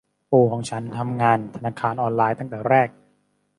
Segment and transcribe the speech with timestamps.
[0.31, 2.87] ปู่ของฉันทำงานธนาคารออนไลน์ตั้งแต่แรก